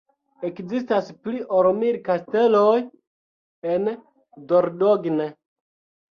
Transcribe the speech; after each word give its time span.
Ekzistas 0.47 1.09
pli 1.25 1.41
ol 1.57 1.67
mil 1.81 1.99
kasteloj 2.07 2.77
en 3.73 3.85
Dordogne. 4.53 5.29